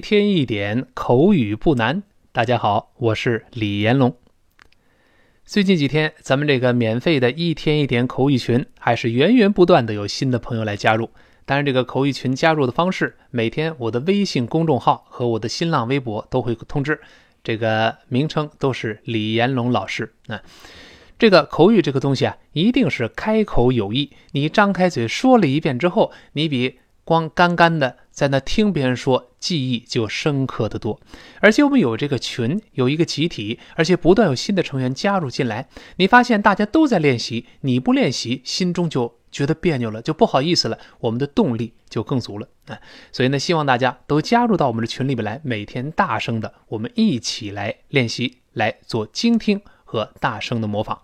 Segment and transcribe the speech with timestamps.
[0.00, 2.02] 一天一点口语不难。
[2.32, 4.16] 大家好，我是李延龙。
[5.44, 11.10] 最近几天，咱们这个免费的一天一点口语群还是源源不断的有新的朋友来加入。
[11.44, 16.98] 当然，这个口语群加入的方式，每天我的微信公众号和我的新浪微博都会通知，
[17.44, 20.14] 这个名称都是李延龙老师。
[20.28, 20.40] 那
[21.18, 24.10] 这个口语这个东西啊，一定是开口有益。
[24.30, 26.78] 你张开嘴说了一遍之后，你比
[27.10, 31.00] 光干干的在那听别人说，记忆就深刻的多。
[31.40, 35.68] 而且我们有这个群，有一个集体，而且不断有新的成员加入进来。
[35.96, 40.78] 你发现大家都在练习，你不练习，心中就觉得别扭了，就不好意思了。
[41.00, 42.78] 我们的动力就更足了啊！
[43.10, 51.00] 所以呢，希望大家都加入到我们的群里面来，每天大声的，我们一起来练习，来做精听和大声的模仿。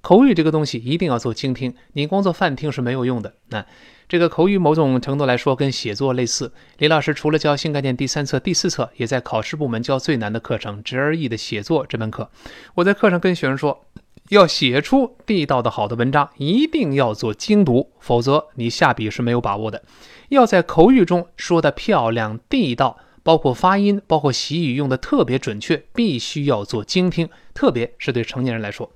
[0.00, 3.34] 口语这个东西一定要做精听，你光做泛听是没有用的。
[3.48, 3.66] 那
[4.08, 6.50] 这个口语某种程度来说跟写作类似。
[6.78, 12.30] 李老师除了教新概念第三册、第四册，也在考试部门教最难的课程 GRE 的写作这门课。
[12.76, 13.84] 我在课上跟学生说，
[14.30, 19.82] 要写出地道的好的文章，一定要做精读，否则你下笔是没有把握的。
[20.30, 28.90] 要在口语中说的漂亮地道，包括发音，包括习语用的特别准确，必须要做精听，特别是对成年人来说。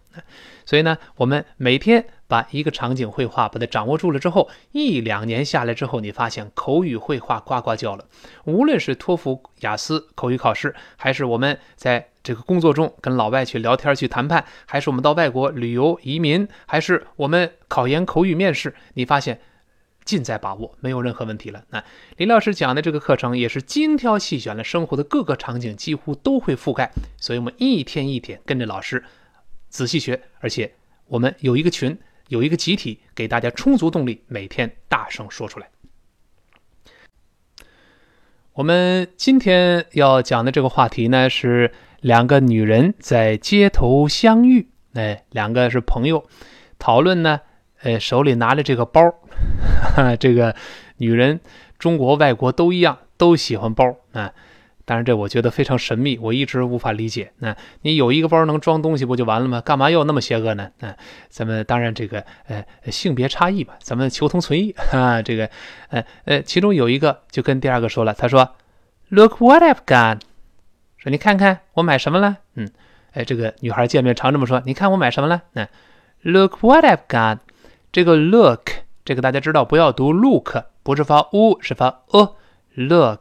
[0.65, 8.07] 所以呢，我们每天把一个场景绘画把它掌握住了之后，一两年下来之后，你发现口语绘画呱呱叫了。
[8.45, 19.39] 无论是托福、雅思口语考试，还是我们在这个工作中跟老外去聊天、去谈判，还是我们到外国旅游、移民，还是我们考研口语面试，你发现
[20.07, 21.63] 尽在把握，没有任何问题了。
[21.69, 21.85] 那
[22.17, 26.91] 李老师讲的这个课程也是精挑细选了生活的各个场景，几乎都会覆盖。
[27.19, 29.05] 所以我们一天一天跟着老师。
[29.69, 30.73] 仔细学，而且
[31.09, 31.99] 我们有一个群，
[32.29, 35.69] 有一个集体，给大家充足动力，每天大声说出来。
[38.55, 46.29] 我们今天要讲的这个话题呢，是两个女人在街头相遇，哎，两个是朋友，
[46.79, 47.41] 讨论呢，
[47.81, 49.01] 呃，手里拿着这个包，
[50.21, 50.55] 这个
[50.99, 51.41] 女人，
[51.79, 54.35] 中国、外国都一样，都喜欢包啊。
[54.85, 57.33] 当然，这我觉得非常神秘，我一直无法理解。
[57.39, 59.61] 那你有一个包能装东西不就完了吗？
[59.61, 60.71] 干嘛要那么邪恶呢？
[60.81, 60.97] 那
[61.29, 65.23] 咱们当然这个呃性别差异吧，咱们求同存异啊。
[65.23, 65.49] 这个
[65.91, 68.57] 呃呃，其中有一个就跟第二个说了，他说
[69.09, 70.21] ：“Look what I've got。”
[70.99, 72.39] 说你看看我买什么了？
[72.57, 72.69] 嗯，
[73.13, 75.69] 哎，这个女孩见面常这么说：“你看我买什么了？”那
[76.23, 77.39] “Look what I've got。”
[77.93, 78.71] 这个 “look”
[79.05, 83.21] 这个大家知道，不要读 “look”，不是发 “u”，是发 “o”，“look”。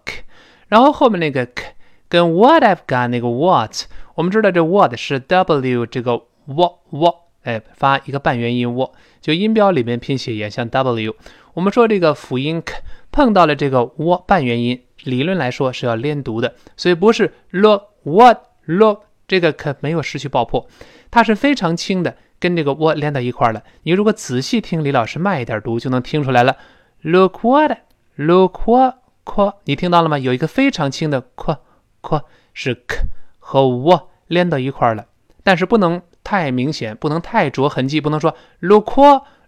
[0.71, 1.75] 然后后面那个 k
[2.07, 3.83] 跟 what I've got 那个 what，
[4.15, 6.15] 我们知道这 what 是 w 这个
[6.45, 11.13] w w，哎，发一个半元音 w，就音标里面拼写也像 w。
[11.55, 12.75] 我们说这个辅音 k
[13.11, 20.65] 碰到了这个 w 半元音，理论来说是要连读的，所以不是 look what look 这个 k 没有失去爆破，
[21.11, 23.61] 它是非常轻的，跟这个 w 连到一块了。
[23.83, 26.55] 你如果仔细听李老师慢一点读，就能听出来了。
[27.01, 27.77] Look what
[28.15, 29.00] look what。
[29.23, 30.17] 扩，你听到了吗？
[30.17, 31.63] 有一个非常轻的扩，
[32.01, 33.05] 扩是 k
[33.39, 35.05] 和 w 连到一块了，
[35.43, 38.97] 但是不能太明显，不能太着痕迹，不能说 look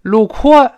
[0.03, 0.71] look，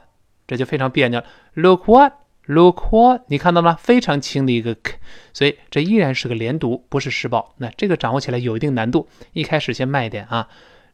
[0.47, 1.25] 这就非常别扭了。
[1.55, 2.13] look what
[2.45, 3.75] look what，你看到吗？
[3.79, 4.99] 非常轻的一个 k，
[5.33, 7.53] 所以这依然是个连读，不是失爆。
[7.57, 10.47] 那这个掌握起来有一定难度，一开始先慢一点啊。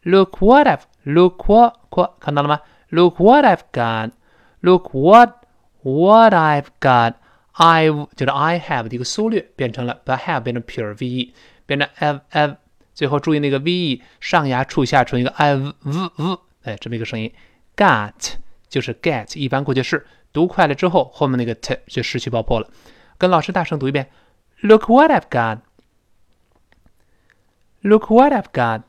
[0.04, 5.46] look what I've look what 扩，看到了吗？look what I've got，look what
[5.84, 7.16] what I've got。
[7.56, 11.34] I've 就是 I have 的一个缩略，变成了把 have 变成 pure ve，
[11.66, 12.58] 变成 have have，
[12.94, 17.34] 最后注意那个 ve 上牙触下唇一个 i v v，哎，这么一个声音。
[17.76, 18.36] Got
[18.70, 22.70] 就是 get，一般过去式，读快了之后，后面那个 t 就失去爆破了。
[23.18, 24.10] 跟老师大声读一遍
[24.62, 25.30] ：Look what I've
[27.82, 28.84] got！Look what I've got！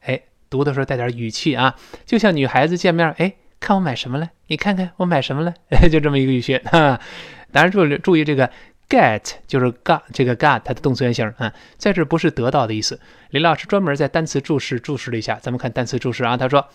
[0.00, 3.36] 哎，读的时候带点语气啊，就像女孩子见面，哎。
[3.60, 4.30] 看我买什么了？
[4.46, 5.54] 你看看我买什么了？
[5.90, 6.58] 就这么一个语序。
[6.58, 7.00] 哈，
[7.52, 8.50] 当然注意注意这个
[8.88, 12.98] get 就是 got 这个 got 它的动词原形啊，在这不是得到的意思。
[13.30, 16.36] 李老师专门在单词注释注释了一下，咱们看单词注释啊。
[16.36, 16.66] 他说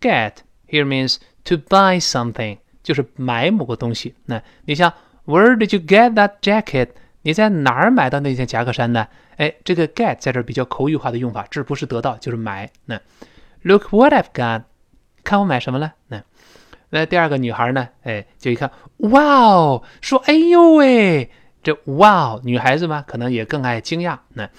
[0.00, 0.32] get
[0.68, 4.14] here means to buy something，就是买某个东西。
[4.26, 4.92] 那你像
[5.24, 6.88] Where did you get that jacket？
[7.22, 9.06] 你在哪儿买到那件夹克衫呢？
[9.36, 12.68] 哎，这个 get 在这比较口语化的用法，这不是得到就是买。
[12.86, 13.00] 那
[13.62, 14.64] Look what I've got，
[15.22, 15.94] 看我买什么了？
[16.94, 17.88] 那第二个女孩呢？
[18.02, 21.30] 哎，就一看，哇哦，说，哎呦喂，
[21.62, 24.18] 这哇哦，女孩子嘛，可能也更爱惊讶。
[24.34, 24.50] 那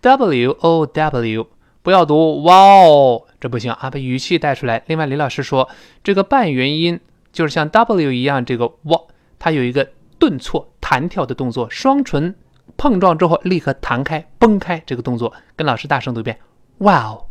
[0.00, 1.48] w o w
[1.82, 4.84] 不要读哇哦，这不行啊，把语气带出来。
[4.86, 5.68] 另外，李老师说，
[6.04, 7.00] 这个半元音
[7.32, 9.00] 就是像 w 一样，这个哇，
[9.40, 9.90] 它有一个
[10.20, 12.36] 顿挫，弹跳的动作，双唇
[12.76, 16.38] 碰撞之后立刻弹开、崩开，这个动作跟老师大声读一遍
[16.78, 17.26] ：Wow，Wow。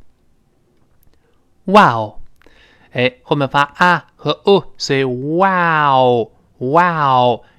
[2.92, 6.21] 哎，后面发啊和哦，所以 Wow，Wow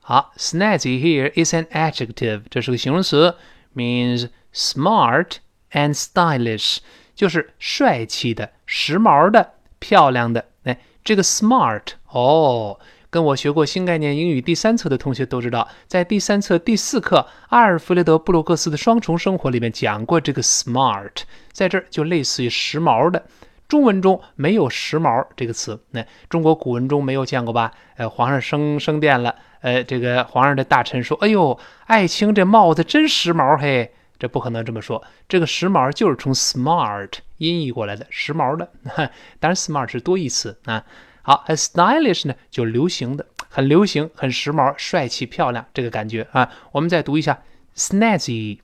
[0.00, 3.36] 好，snazzy here is an adjective，这是个形容词，
[3.74, 5.36] means smart
[5.72, 6.78] and stylish，
[7.14, 10.48] 就是帅气的、时髦的、漂亮的。
[10.64, 12.80] 哎，这个 smart 哦，
[13.15, 21.21] 跟我学过新概念英语第三册的同学都知道，在第三册第四课阿尔弗雷德·布鲁克斯的双重生活里面讲过这个 smart，
[21.53, 23.25] 在这儿就类似于时髦的。
[23.69, 27.71] 中文中没有“时髦”这个词，那中国古文中没有见过吧？
[27.95, 38.69] 呃，皇上升升殿了，呃，这个皇上的大臣说：“哎呦，爱卿这帽子真时髦嘿！”这不可能这么说，这个“时髦”就是从 “smart” 音译过来的，时髦的。
[39.39, 40.83] 当然，“smart” 是多义词啊。
[41.25, 46.49] 好，a，“stylish” 呢，就流行的，很流行，很时髦，帅气漂亮这个感觉啊。
[46.71, 47.41] 我们再读一下
[47.75, 48.59] “snazzy”。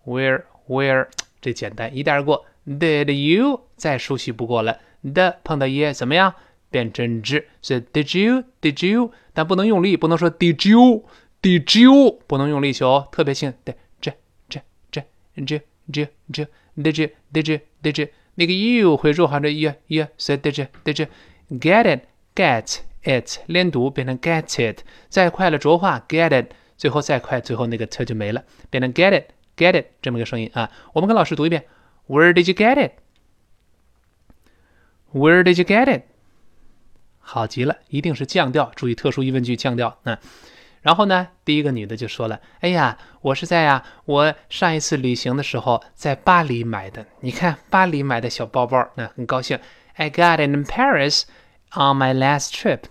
[0.04, 1.06] Where where？
[1.40, 2.44] 这简单一带而过。
[2.66, 3.62] Did you？
[3.76, 4.78] 再熟悉不过了。
[5.14, 6.34] 的碰到 e 怎么样？
[6.70, 11.02] 变真知，所以 did you did you，但不能用力，不能说 did you
[11.40, 14.12] did you，不能用力求，特别轻，对，这
[14.50, 14.60] 这
[14.90, 15.02] 这
[15.46, 16.46] 这这这
[16.82, 21.08] did you did you did you，那个 you 会弱化成 y y，所以 did you did you
[21.58, 22.02] get it
[22.34, 30.70] get it，连读变成 get it，再快了浊化 get it，最后再快，最后那个 t 就没了，变成 get it get it 这么个声音啊。
[30.92, 31.64] 我们跟老师读一遍
[32.06, 32.76] ，Where did you get
[35.12, 36.02] it？Where did you get it？
[37.20, 39.98] 好极了，一定是降调，注意特殊疑问句降调。
[40.04, 40.16] 嗯，
[40.80, 47.04] 然后呢，第一个女的就说了：“哎呀，我是在呀，我上一次旅行的时候在巴黎买的。
[47.20, 49.58] 你看巴黎买的小包包，那很高兴。
[49.94, 51.22] I got it in Paris
[51.72, 52.82] on my last trip.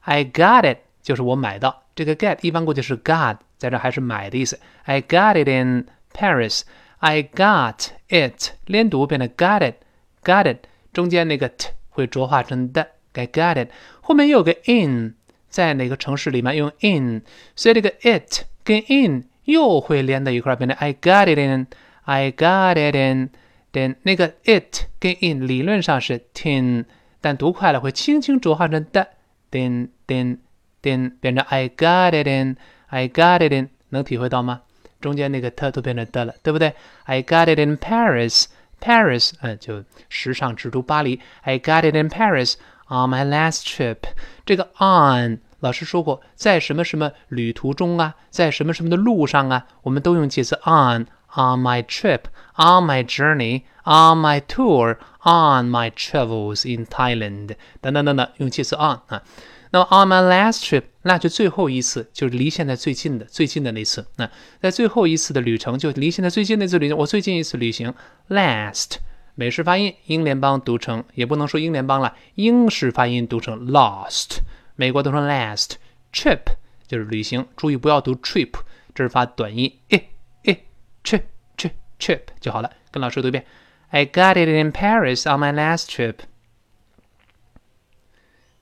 [0.00, 4.58] I got it 就是我买到这个 get 一般过去是 got，在这还是买的意思。
[4.84, 6.62] I got it in Paris.
[6.98, 12.92] I got it 连读变成 got it，got it 中间那个 t 会浊化成的。
[13.12, 15.15] I got it，后面又有个 in，
[15.55, 17.21] 在哪个城市里面用 in，
[17.55, 25.45] 所以这个 it 跟 in 又会连在一块儿，变成 I got it in，I got it in。then 那个 it 跟 in
[25.45, 26.85] 理论上是 tin，
[27.19, 29.09] 但读快了会轻轻浊化成的，
[29.51, 30.37] then then
[30.81, 34.61] then 变成 I got it in，I got it in，能体会到吗？
[35.01, 36.73] 中间那个 t 都变成的了，对不对？
[37.03, 41.19] I got it in Paris，Paris，嗯，就时尚之都巴黎。
[41.41, 43.99] I got it in Paris。On my last trip，
[44.45, 51.06] 这个 on 老师说过，在什么什么旅途中啊，在什么什么的路上啊，我们都用介词 on。
[51.38, 52.20] On my trip,
[52.56, 59.22] on my journey, on my tour, on my travels in Thailand，等等等等，用介词 on 啊。
[59.70, 64.06] 那么 on my last trip，那就最后一次，就是离现在最近的最近的那次。
[64.16, 64.30] 那
[64.62, 67.92] 在最后一次的旅程，就离现在最近那次旅行，我最近一次旅行
[68.30, 68.92] last，
[69.34, 74.38] 美式发音，英联邦读成也不能说英联邦了，英式发音读成 lost，
[74.76, 75.72] 美国读成 last
[76.12, 76.42] trip
[76.86, 78.52] 就是旅行，注意不要读 trip，
[78.94, 80.10] 这是发短音，诶
[80.44, 80.66] 诶
[81.02, 81.22] trip
[81.56, 82.70] trip trip 就好了。
[82.90, 83.44] 跟老师读一遍
[83.88, 86.16] ，I got it in Paris on my last trip。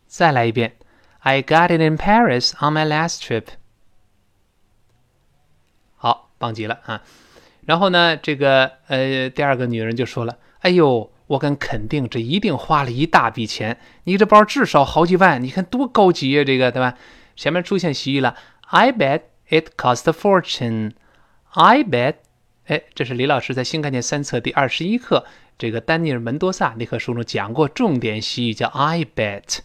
[0.07, 0.77] 再来一遍
[1.19, 3.47] ，I got it in Paris on my last trip。
[5.97, 7.03] 好，棒极了啊！
[7.67, 13.79] 然后呢，这个呃，第二个女人就说了：“哎呦，我敢肯定，这一定花了一大笔钱。
[14.05, 16.97] 你这包至少好几万，你看多高级呀，这个对吧？”
[17.37, 18.37] 前面出现习语了
[18.69, 20.93] ，I bet it cost a fortune。
[21.51, 22.15] I bet，
[22.67, 25.25] 哎，这是李老师在新概念三册第二十一课
[25.59, 29.59] 这个丹尼尔门多萨那课书中讲过重点习语，叫 I bet。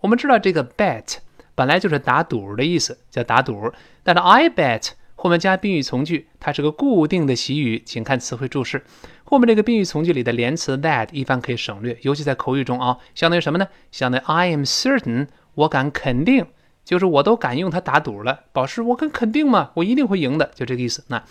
[0.00, 1.18] 我们知道这个 bet
[1.54, 3.72] 本来就是打赌的意思，叫打赌。
[4.02, 4.90] 但是 I bet
[5.22, 8.84] 后面加宾语从句，它是个固定的习语，请看词汇注释。
[9.22, 13.68] 后面这个宾语从句里的连词 that 一般可以省略，尤其在口语中啊，相当于什么呢？
[13.92, 16.46] 相当于 I am certain，我敢肯定，
[16.84, 18.46] 就是我都敢用它打赌了。
[18.52, 21.04] 保持我敢肯定嘛，我一定会赢的，就这个意思。
[21.06, 21.22] 那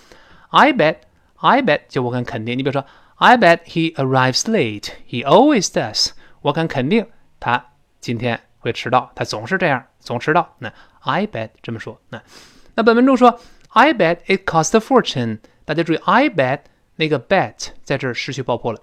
[0.52, 2.58] I bet，I bet 就我敢肯定。
[2.58, 6.12] 你比如说 I bet he arrives late，he always does。
[6.44, 7.06] 我敢肯定
[7.42, 7.66] 他
[8.00, 8.40] 今天。
[8.60, 10.56] 会迟到，他总是这样，总迟到。
[10.60, 12.00] 那 I bet 这么说。
[12.10, 12.22] 那
[12.76, 13.40] 那本文中说
[13.74, 15.40] I bet it cost a fortune。
[15.64, 16.60] 大家注意，I bet
[16.98, 18.82] 那个 bet 在这儿失去爆破了，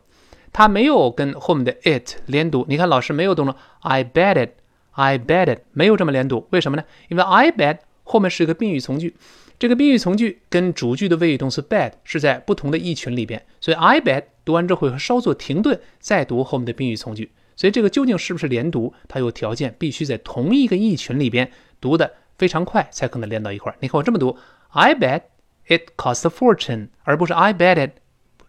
[0.51, 2.65] 它没有跟后面的 it 连读。
[2.69, 6.47] 你看老师没有动作 I bet it，I bet it 没有这么连读。
[6.51, 6.85] 为什么呢？
[7.09, 9.15] 因为 I bet 后面是一个宾语从句，
[9.59, 17.31] 这个宾语从句跟主句的谓语动词 bet 是在不同的意群里边，所以 I bet 读完之后会稍作停顿，再读后面的宾语从句。
[17.57, 18.95] 所以这个究竟是不是连读？
[19.07, 23.77] 它有条件，必须在同一个意群里边读的非常快，才可能连到一块儿。
[23.81, 24.39] 你看我这么读
[24.71, 25.23] ，I bet
[25.67, 27.93] it cost a fortune，而不是 I bet it，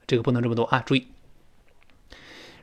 [0.07, 1.07] 这个不能这么读啊，注意。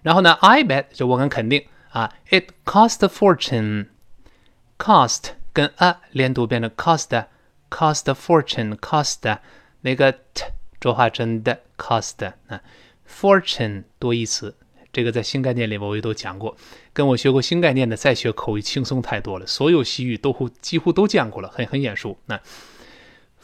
[0.03, 9.39] 然后呢，I bet 就我敢肯定啊，it cost a fortune，cost 跟 a 连读变成 cost，cost a fortune，cost
[9.81, 10.45] 那个 t
[10.79, 12.61] 浊化成的 cost 啊
[13.09, 14.57] ，fortune 多义词。
[14.93, 16.57] 这个在新概念里我也都讲过，
[16.93, 22.17] 跟我学过新概念的再学口语轻松太多了，所有习语都几乎都见过了，很很眼熟。
[22.27, 22.41] 那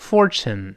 [0.01, 0.75] fortune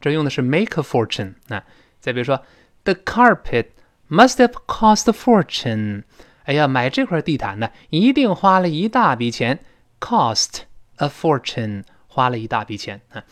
[0.00, 1.34] 这用的是 make a fortune。
[1.48, 1.64] 那
[1.98, 2.44] 再比如说，
[2.84, 3.66] the carpet
[4.13, 6.03] Must have cost a fortune。
[6.43, 9.59] 哎呀，买这块地毯呢，一定花了一大笔钱
[9.99, 10.61] ，cost
[10.97, 13.23] a fortune，花了一大笔钱啊。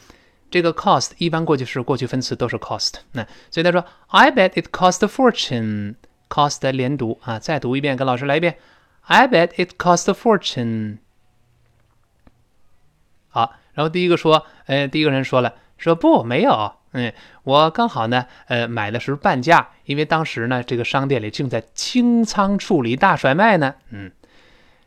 [0.49, 2.95] 这个 cost 一般过去式、过去分词都是 cost。
[3.11, 5.95] 那所以他说，I bet it cost a fortune。
[6.27, 8.57] cost 连读啊，再读一遍，跟老师来一遍
[9.01, 10.97] ，I bet it cost a fortune。
[13.29, 24.11] 好，然后第一个说，呃，第一个人说了，说不，没有，嗯，我刚好呢，呃，买的是半价，因为当时呢，这个商店里正在清仓处理大甩卖呢，嗯，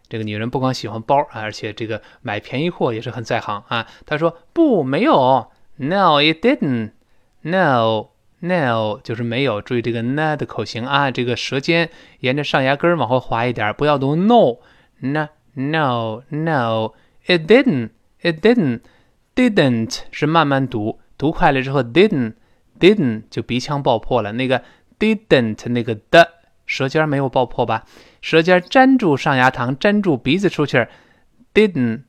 [0.09, 3.87] 这个女人不光喜欢包，而且这个买便宜货也是很在行啊。
[4.05, 6.91] 她说不，没有，No, it didn't.
[7.43, 8.09] No,
[8.41, 9.63] no，就是没有。
[9.63, 14.59] 注意这个 n 的口型啊，这个舌尖沿着上牙根往后滑一点，不要读 no,
[15.01, 16.93] no, no, no,
[17.27, 17.91] it didn't.
[18.23, 18.81] It didn't,
[19.35, 22.35] didn't 是慢慢读，读快了之后，didn't,
[22.79, 24.33] didn't 就鼻腔爆破了。
[24.33, 24.63] 那个
[24.99, 26.33] didn't 那个的
[26.67, 27.85] 舌尖没有爆破吧？
[28.21, 30.89] 舌尖粘住上牙膛，粘住鼻子出气儿
[31.53, 32.03] ，didn't,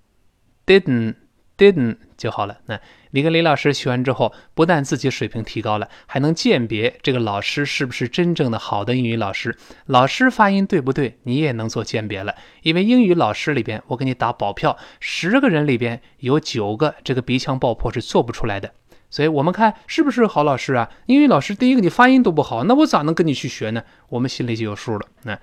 [0.66, 1.16] didn't,
[1.58, 2.60] didn't 就好了。
[2.66, 2.80] 那。
[3.12, 9.58] 你跟李老师学完之后，不但自己水平提高了，还能鉴别这个老师是不是真正的好的英语老师。
[9.86, 12.36] 老师发音对不对，你也能做鉴别了。
[12.64, 18.74] 因为英语老师里边，我给你打保票，十个人里边有九个这个鼻腔爆破是做不出来的。
[19.16, 20.90] 所以，我们看是不是好老师啊？
[21.06, 23.82] 英语老师第一个你发音都不好，那我咋能跟你去学呢？
[24.10, 25.08] 我们心里就有数了。
[25.24, 25.40] 那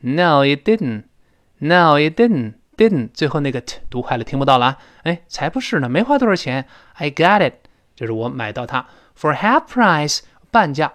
[0.00, 1.04] ，No, it didn't.
[1.58, 2.54] No, it didn't.
[2.76, 4.78] didn't 最后那个 t 读快了，听不到了啊！
[5.04, 6.66] 哎，才不是呢，没花多少钱。
[6.94, 7.54] I got it，
[7.94, 8.88] 就是我买到它。
[9.16, 10.94] For half price，半价。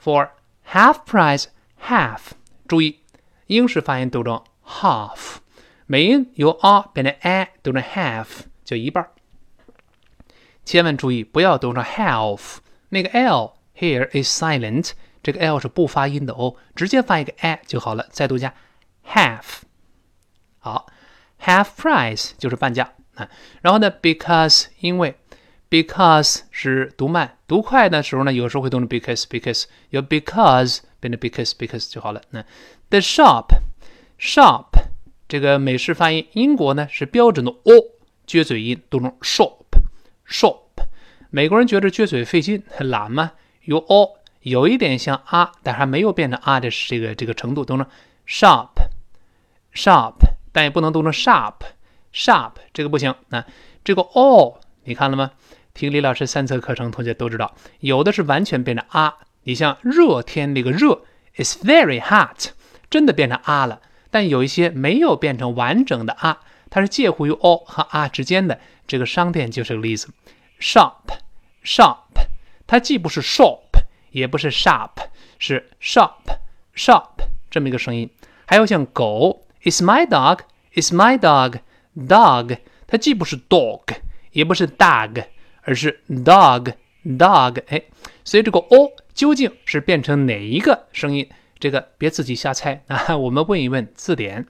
[0.00, 0.28] For
[0.70, 2.20] half price，half，
[2.68, 3.00] 注意
[3.48, 5.38] 英式发音读成 half，
[5.86, 8.26] 美音由 a 变成 a，读成 half，
[8.64, 9.08] 就一半。
[10.65, 12.57] 千万注意不要读成 half，
[12.89, 14.91] 那个 l here is silent，
[15.23, 18.07] 这个 l 是不发音的哦，直接发一个 a 就好了。
[18.11, 18.53] 再读一下
[19.07, 19.61] half，
[20.59, 20.87] 好，
[21.43, 23.29] half price 就是半价啊。
[23.61, 25.15] 然后呢，because 因为
[25.69, 32.21] because 是读慢，读快的时候呢，有时候会读成 because because，有 because 变成 because because 就好了。
[32.29, 32.43] 那
[32.89, 33.47] the shop
[34.19, 34.65] shop
[35.27, 37.73] 这个美式发音，英国呢是标准的 o
[38.27, 39.62] 撅嘴音，读成 shop
[40.28, 40.58] shop。
[41.30, 47.86] 美国人觉得撅嘴费劲，很懒吗，有 o 有一点像啊，但还没有变成啊的这个这个程度，读成
[48.28, 48.68] shop
[49.74, 50.14] shop，
[50.52, 51.54] 但也不能读成 sharp
[52.12, 53.14] sharp，这个不行。
[53.28, 53.44] 那
[53.82, 55.32] 这个 o 你看了吗？
[55.72, 59.16] 听李老师三册课程，同学都知道，有的是完全变成啊。
[59.42, 61.02] 你像热天那个热
[61.36, 62.50] ，It's very hot，
[62.88, 63.80] 真的变成啊了。
[64.10, 66.40] 但有一些没有变成完整的啊，
[66.74, 68.58] 它是介乎于 o 和 r 之间的。
[68.84, 70.08] 这个商店就是个例子
[70.58, 71.98] ，shop，shop，
[72.66, 73.60] 它既不是 shop，
[74.10, 74.90] 也不是 sharp，
[75.38, 77.10] 是 shop，shop
[77.48, 78.10] 这么一个声音。
[78.44, 83.84] 还有像狗，is my dog，is my dog，dog，它既不是 dog，
[84.32, 85.26] 也不是 dog，
[85.62, 87.84] 而是 dog，dog，哎，
[88.24, 91.30] 所以这个 o 究竟是变成哪一个声音？
[91.60, 93.16] 这个别自己瞎猜啊！
[93.16, 94.48] 我们问一问字典，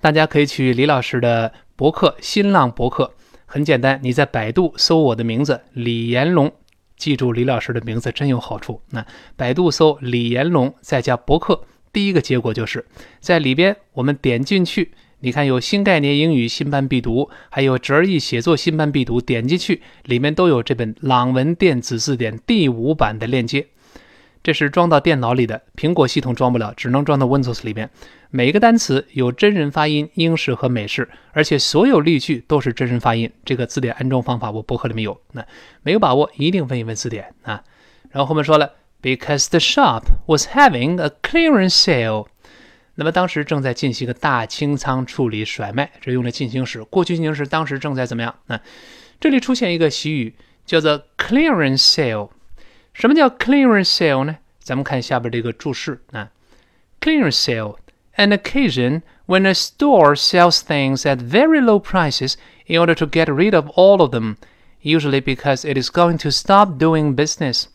[0.00, 3.12] 大家可以去李老师的博客，新浪博客，
[3.44, 6.50] 很简单，你在百度搜我的名字李延龙，
[6.96, 8.80] 记住李老师的名字真有好处。
[8.90, 9.04] 那
[9.36, 12.86] 百度搜李延龙，再加博客，第一个结果就是
[13.20, 23.66] 在里边，我们点进去，你看有新概念英语新版必读，还有折翼写作新版必读，点进去里面都有这本朗文电子字典第五版的链接。
[24.42, 27.90] 这是装到电脑里的，苹果系统装不了，只能装到 Windows 里边。
[28.32, 33.30] 每一个单词有真人发音，英式和美式，而且所有例句都是真人发音。
[33.44, 35.44] 这个字典安装方法我博客里面有，那
[35.82, 37.64] 没有把握一定问一问字典啊。
[38.10, 42.28] 然后后面说了，because the shop was having a clearance sale，
[42.94, 48.32] 那么当时正在进行一个大清仓处理甩卖，这用的进行时，过去进行时当时正在怎么样？
[48.46, 48.60] 那
[49.18, 52.30] 这里出现一个习语叫做 clearance sale。
[52.92, 54.38] 什么叫 clearance sale 呢？
[54.60, 56.30] 咱们看下边这个注释啊
[57.00, 57.76] ，clearance sale
[58.16, 62.34] an occasion when a store sells things at very low prices
[62.66, 64.36] in order to get rid of all of them,
[64.82, 67.66] usually because it is going to stop doing business。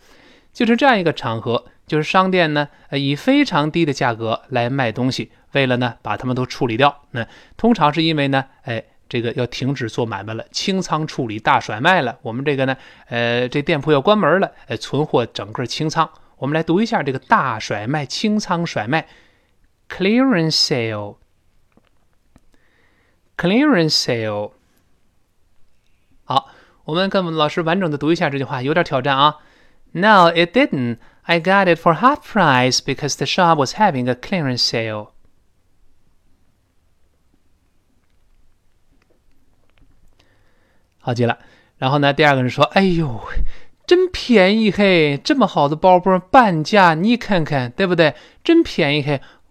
[0.54, 7.04] 就是这样一个场合，就是商店呢，呃，以非常低的价格来卖东西，为了呢把它们都处理掉。
[7.12, 8.84] 那通常是因为呢，哎。
[9.08, 12.17] 这个要停止做买卖了，清仓处理大甩卖了。
[12.24, 12.76] 我们这个呢，
[13.08, 16.10] 呃，这店铺要关门了，呃，存货整个清仓。
[16.38, 19.06] 我们来读一下这个大甩卖、清仓甩卖
[19.88, 20.57] ，clearance
[23.37, 24.53] sale，clearance sale。
[26.24, 26.48] 好，
[26.85, 29.38] 我们跟老师完整的读一下这句话，有点挑战啊。
[29.92, 30.98] No, it didn't.
[31.22, 35.11] I got it for half price because the shop was having a clearance sale.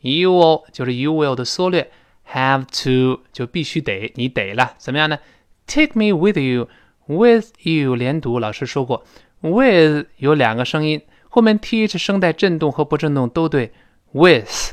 [0.00, 1.90] You 就是 You will 的缩略
[2.32, 5.18] ，Have to 就必须得，你得了，怎么样呢
[5.66, 6.68] ？Take me with you,
[7.06, 9.04] with you 连读，老师说过
[9.44, 13.72] ，with 有两个声音，后面 th 声带振动和不振动都对
[14.12, 14.72] ，with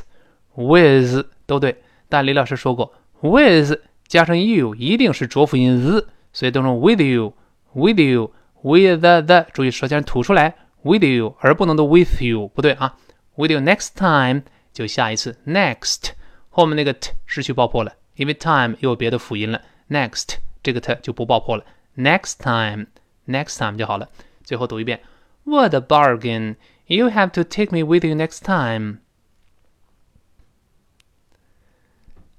[0.54, 1.82] with 都对。
[2.08, 7.34] 但李老师说过，with 加上 you 一定是浊辅音 z，所以读成 with you,
[7.72, 8.32] with you,
[8.62, 12.96] with the the，注意舌尖吐出来 with you，而不能读 with you，不对啊。
[13.36, 16.10] with you next time 就下一次，next
[16.50, 21.64] 后面那个 t 失去爆破了，因为 time 又有别的辅音了，next 这个 t 就不爆破了
[21.96, 24.08] ，next time，next time 就好了。
[24.52, 25.00] 最后读一遍
[25.44, 26.56] ，What a bargain!
[26.84, 28.98] You have to take me with you next time.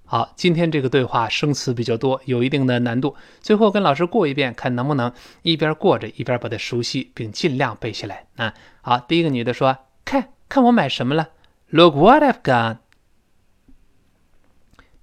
[0.06, 3.16] 好，今天这个对话生词比较多，有一定的难度。
[3.42, 8.54] 最后跟老师过一遍，看能不能一边过着一边把它熟悉，并尽量背下来啊。
[8.84, 11.30] 好，第一个女的说：“看看我买什么了
[11.70, 12.78] ，Look what I've got。”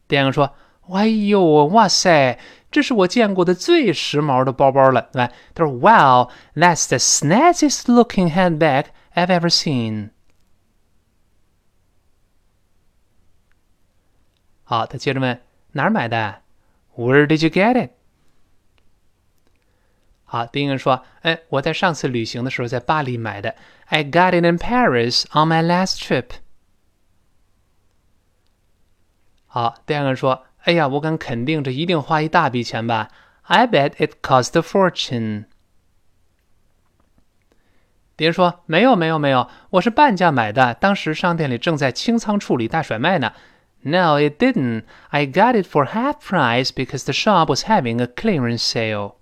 [0.06, 0.54] 第二个说
[0.94, 2.38] ：“哎呦，哇塞，
[2.71, 10.11] 这是我见过的最时髦的包包了，对吧？”他说：“Wow, that's the snazziest looking handbag I've ever seen。”
[14.63, 15.41] 好，他接着问
[15.73, 16.41] 哪儿买的？
[16.95, 17.91] Where did you get it？
[20.23, 23.55] 好，第一个人说：“哎，我在上次旅行的时候在巴黎买的。
[23.85, 26.37] I got it in Paris on my last trip。”
[29.45, 33.08] 好，第二个人说：“ 哎呀，我敢肯定，这一定花一大笔钱吧
[33.42, 35.46] ？I bet it cost a fortune。”
[38.14, 43.32] 别人说：“没有，没有，没有，我是半价买的，当时商店里正在清仓处理大甩卖呢。”
[43.82, 44.82] No, it didn't.
[45.08, 49.14] I got it for half price because the shop was having a clearance sale.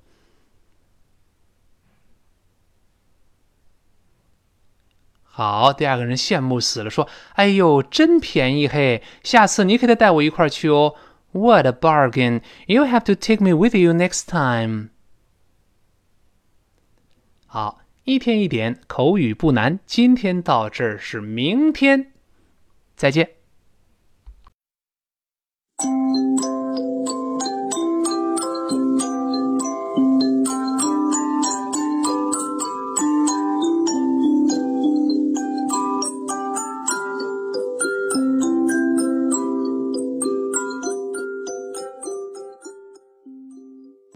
[5.22, 9.04] 好，第二个人羡慕死了，说：“哎呦，真便宜嘿！
[9.22, 10.96] 下次你可得带我一块儿去哦。”
[11.32, 12.40] What a bargain!
[12.66, 14.88] You have to take me with you next time.
[17.46, 19.78] 好，一天一点，口语不难。
[19.86, 22.12] 今天到这儿是明天，
[22.96, 23.30] 再见。